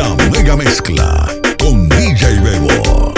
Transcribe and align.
La 0.00 0.16
Mega 0.30 0.56
Mezcla 0.56 1.28
con 1.58 1.86
DJ 1.86 2.40
Bebo. 2.40 3.09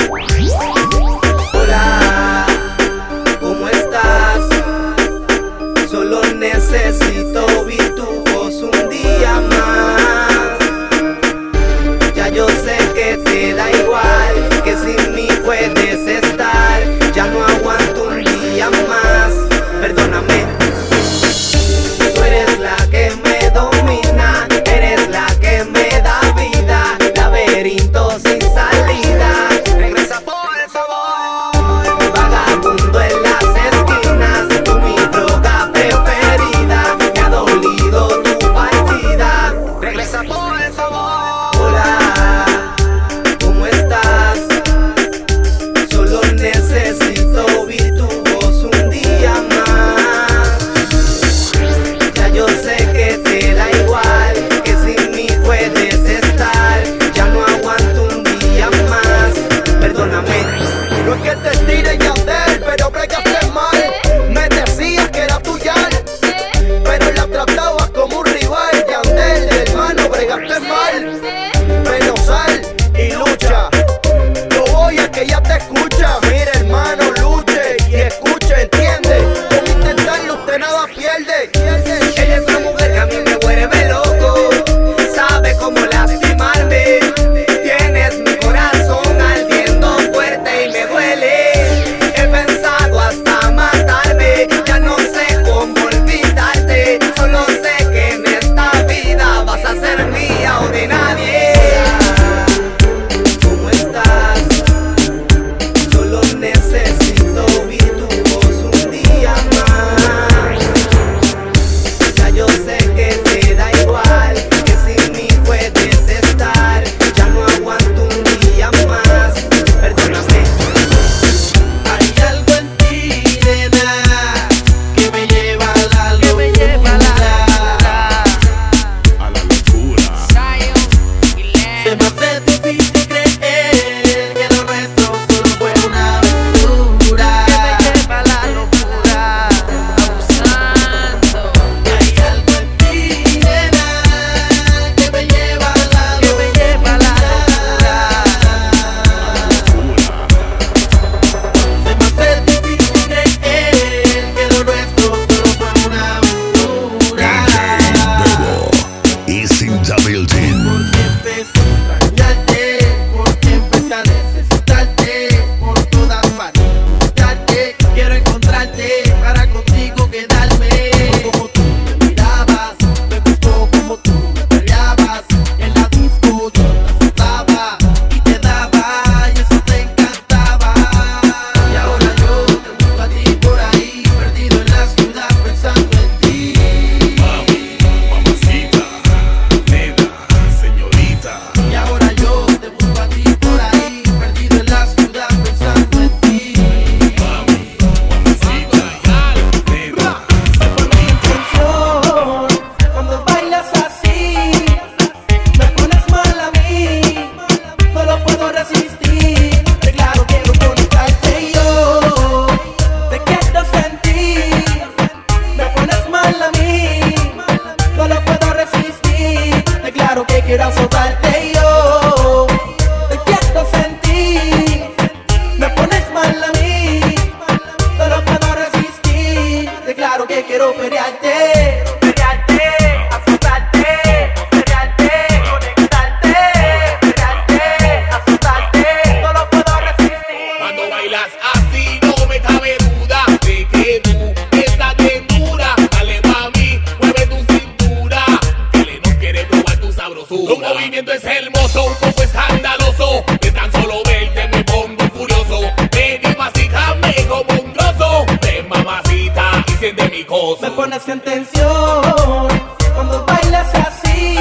de 259.93 260.09
mi 260.09 260.23
gozo. 260.25 260.63
Me 260.63 260.71
pones 260.71 261.09
en 261.09 261.21
tensión 261.21 262.49
cuando 262.95 263.25
bailas 263.27 263.75
así. 263.75 264.37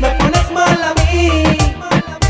Me 0.00 0.10
pones 0.10 0.50
mal 0.50 0.82
a 0.82 0.94
mí, 0.94 1.58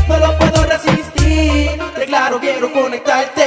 no 0.07 0.17
lo 0.17 0.37
puedo 0.37 0.63
resistir. 0.63 1.71
Te 1.95 2.05
claro, 2.05 2.39
quiero 2.39 2.71
conectarte. 2.71 3.44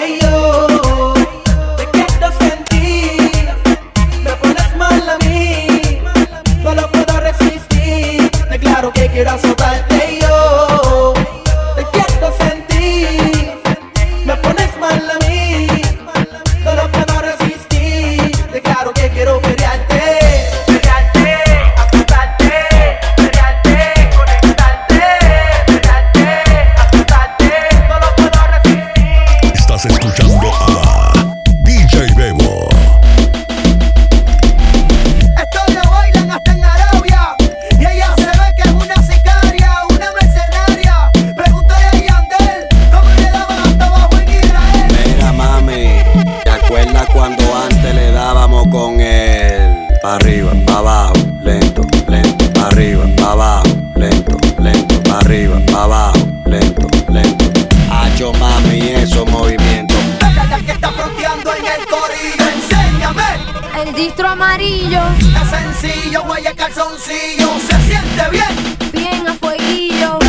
Distro 63.99 64.29
amarillo, 64.29 65.01
Es 65.19 65.51
sencillo, 65.51 66.23
guaya 66.23 66.55
calzoncillo, 66.55 67.49
se 67.69 67.77
siente 67.83 68.31
bien. 68.31 68.93
bien 68.93 69.27
a 69.27 69.35
fueguillo. 69.35 70.28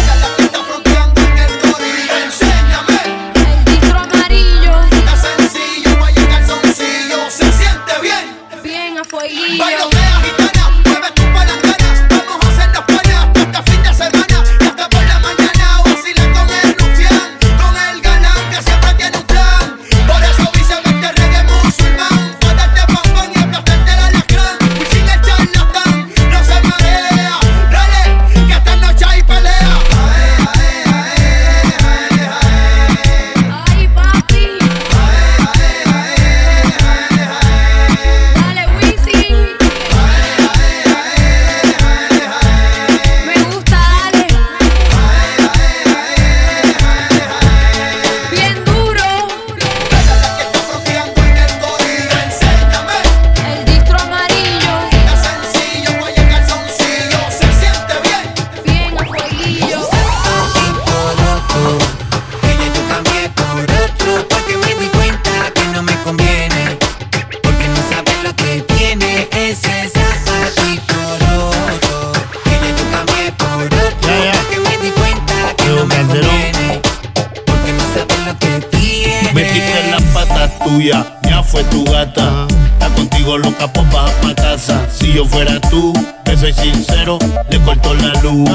Tuya, 80.69 81.05
ya 81.27 81.43
fue 81.43 81.63
tu 81.65 81.83
gata. 81.85 82.47
Está 82.73 82.89
contigo 82.95 83.37
loca, 83.37 83.67
pues 83.71 83.91
baja 83.91 84.13
pa' 84.21 84.35
casa. 84.35 84.87
Si 84.91 85.13
yo 85.13 85.25
fuera 85.25 85.59
tú, 85.69 85.93
te 86.23 86.37
soy 86.37 86.53
sincero, 86.53 87.17
le 87.49 87.59
corto 87.61 87.93
la 87.95 88.13
luz. 88.21 88.49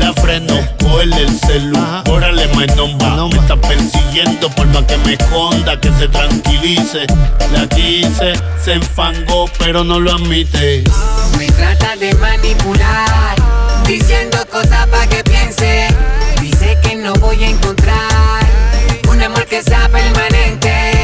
La 0.00 0.12
freno, 0.12 0.54
cogerle 0.80 1.22
el 1.22 1.40
celu. 1.40 1.78
Órale, 2.10 2.46
my 2.48 2.66
number. 2.76 3.06
Me 3.32 3.38
está 3.40 3.56
persiguiendo 3.56 4.48
por 4.50 4.66
más 4.66 4.84
que 4.84 4.96
me 4.98 5.14
esconda, 5.14 5.80
que 5.80 5.90
se 5.92 6.08
tranquilice. 6.08 7.06
La 7.52 7.66
quise, 7.68 8.32
se 8.62 8.72
enfangó, 8.74 9.48
pero 9.58 9.84
no 9.84 10.00
lo 10.00 10.12
admite. 10.12 10.84
Me 11.38 11.46
trata 11.52 11.96
de 11.96 12.14
manipular, 12.14 13.36
diciendo 13.86 14.38
cosas 14.50 14.86
para 14.88 15.06
que 15.06 15.22
piense. 15.24 15.88
Dice 16.40 16.76
que 16.82 16.96
no 16.96 17.14
voy 17.14 17.42
a 17.44 17.48
encontrar 17.48 18.44
un 19.08 19.22
amor 19.22 19.46
que 19.46 19.62
sea 19.62 19.88
permanente. 19.88 20.95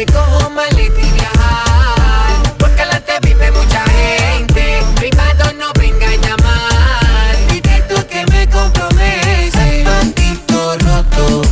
Y 0.00 0.04
viajar. 0.04 2.54
Porque 2.56 2.82
adelante 2.82 3.14
vive 3.22 3.50
mucha 3.50 3.84
gente. 3.88 4.80
Privado 4.94 5.52
no 5.54 5.72
venga 5.74 6.08
a 6.08 6.14
llamar. 6.14 7.36
Dile 7.50 7.82
tú 7.88 7.96
que 8.06 8.24
me 8.26 8.48
compromete. 8.48 9.50
Zapatito 9.50 10.78
roto. 10.86 11.42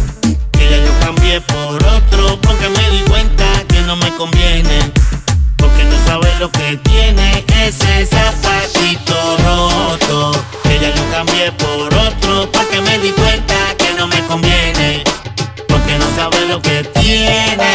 Que 0.53 0.71
ya 0.71 0.77
yo 0.77 0.93
cambié 1.01 1.41
por 1.41 1.85
otro. 1.87 2.41
Porque 2.41 2.69
me 2.69 2.89
di 2.91 3.01
cuenta 3.11 3.45
que 3.67 3.81
no 3.81 3.97
me 3.97 4.15
conviene. 4.15 4.93
Porque 5.57 5.83
no 5.83 5.97
sabes 6.07 6.39
lo 6.39 6.49
que 6.53 6.77
tiene 6.85 7.45
ese 7.65 8.07
zapatito 8.07 9.39
roto. 9.45 10.41
Que 10.63 10.79
ya 10.79 10.95
yo 10.95 11.03
cambié 11.11 11.51
por 11.51 11.93
otro. 11.93 12.49
Porque 12.53 12.81
me 12.81 12.97
di 13.01 13.11
cuenta 13.11 13.57
que 13.77 13.93
no 13.95 14.07
me 14.07 14.25
conviene. 14.29 15.03
Porque 15.67 15.99
no 15.99 16.07
sabes 16.15 16.49
lo 16.49 16.63
que 16.63 16.85
tiene. 16.95 17.66